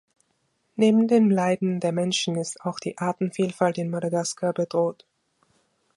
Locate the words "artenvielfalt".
2.97-3.77